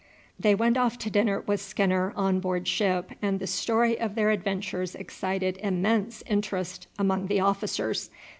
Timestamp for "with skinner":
1.41-2.11